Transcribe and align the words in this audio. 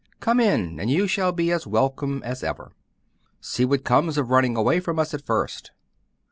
Come 0.19 0.39
in, 0.39 0.79
and 0.79 0.89
you 0.89 1.05
shall 1.05 1.31
be 1.31 1.51
as 1.51 1.67
welcome 1.67 2.23
as 2.25 2.43
ever. 2.43 2.71
See 3.39 3.65
what 3.65 3.83
comes 3.83 4.17
of 4.17 4.31
running 4.31 4.57
away 4.57 4.79
from 4.79 4.97
us 4.97 5.13
at 5.13 5.23
first. 5.23 5.69